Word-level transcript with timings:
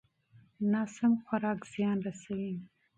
ناسم 0.71 1.11
خوراک 1.23 1.59
زیان 1.71 1.97
رسوي. 2.07 2.53